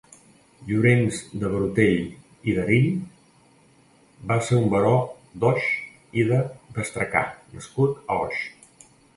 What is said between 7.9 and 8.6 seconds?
a Oix.